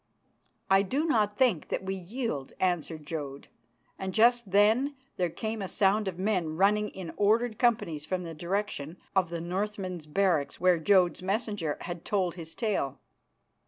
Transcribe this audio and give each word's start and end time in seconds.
"I 0.67 0.81
do 0.81 1.05
not 1.05 1.37
think 1.37 1.67
that 1.67 1.83
we 1.83 1.93
yield," 1.93 2.53
answered 2.59 3.05
Jodd; 3.05 3.49
and 3.99 4.15
just 4.15 4.49
then 4.49 4.95
there 5.17 5.29
came 5.29 5.61
a 5.61 5.67
sound 5.67 6.07
of 6.07 6.17
men 6.17 6.57
running 6.57 6.89
in 6.89 7.13
ordered 7.17 7.59
companies 7.59 8.03
from 8.03 8.23
the 8.23 8.33
direction 8.33 8.97
of 9.15 9.29
the 9.29 9.39
Northmen's 9.41 10.07
barracks 10.07 10.59
where 10.59 10.79
Jodd's 10.79 11.21
messenger 11.21 11.77
had 11.81 12.03
told 12.03 12.33
his 12.33 12.55
tale. 12.55 12.97